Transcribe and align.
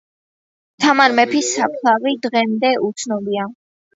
თამარ 0.85 1.13
მეფის 1.19 1.51
საფლავი 1.59 2.13
დღემდე 2.25 2.71
უცნობია 2.87 3.45